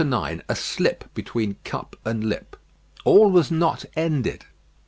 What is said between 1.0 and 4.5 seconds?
BETWEEN CUP AND LIP All was not ended.